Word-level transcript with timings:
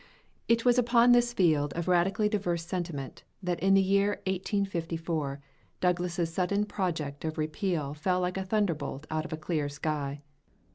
It 0.47 0.65
was 0.65 0.79
upon 0.79 1.11
this 1.11 1.31
field 1.31 1.73
of 1.73 1.87
radically 1.87 2.27
diverse 2.27 2.65
sentiment 2.65 3.21
that 3.43 3.59
in 3.59 3.75
the 3.75 3.83
year 3.83 4.15
1854 4.25 5.39
Douglas's 5.79 6.33
sudden 6.33 6.65
project 6.65 7.23
of 7.23 7.37
repeal 7.37 7.93
fell 7.93 8.19
like 8.19 8.35
a 8.37 8.43
thunderbolt 8.43 9.05
out 9.11 9.25
of 9.25 9.31
a 9.33 9.37
clear 9.37 9.69
sky. 9.69 10.23